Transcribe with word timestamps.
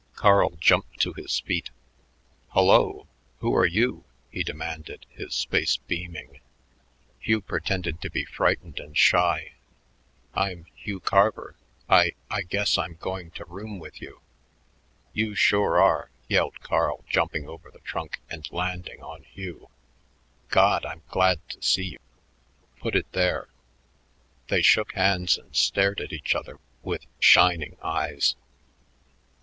Carl 0.15 0.49
jumped 0.59 0.99
to 0.99 1.13
his 1.13 1.41
feet. 1.41 1.69
"Hullo 2.55 3.05
who 3.37 3.53
are 3.55 3.67
you?" 3.67 4.03
he 4.31 4.41
demanded, 4.41 5.05
his 5.11 5.43
face 5.43 5.77
beaming. 5.77 6.39
Hugh 7.19 7.39
pretended 7.41 8.01
to 8.01 8.09
be 8.09 8.25
frightened 8.25 8.79
and 8.79 8.97
shy. 8.97 9.53
"I'm 10.33 10.65
Hugh 10.73 11.01
Carver. 11.01 11.55
I 11.87 12.13
I 12.31 12.41
guess 12.41 12.79
I'm 12.79 12.95
going 12.95 13.29
to 13.35 13.45
room 13.45 13.77
with 13.77 14.01
you." 14.01 14.21
"You 15.13 15.35
sure 15.35 15.79
are!" 15.79 16.09
yelled 16.27 16.61
Carl, 16.61 17.03
jumping 17.07 17.47
over 17.47 17.69
the 17.69 17.79
trunk 17.81 18.21
and 18.27 18.51
landing 18.51 19.03
on 19.03 19.21
Hugh. 19.25 19.69
"God! 20.49 20.83
I'm 20.83 21.03
glad 21.09 21.47
to 21.49 21.61
see 21.61 21.85
you. 21.91 21.99
Put 22.79 22.95
it 22.95 23.11
there." 23.11 23.49
They 24.47 24.63
shook 24.63 24.93
hands 24.95 25.37
and 25.37 25.55
stared 25.55 26.01
at 26.01 26.11
each 26.11 26.33
other 26.33 26.57
with 26.81 27.05
shining 27.19 27.77
eyes. 27.83 28.35